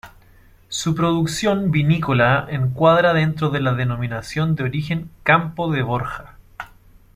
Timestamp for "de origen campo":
4.55-5.71